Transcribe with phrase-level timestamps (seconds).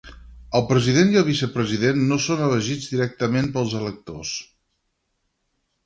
[0.59, 4.35] El president i el vicepresident no són elegits directament pels electors.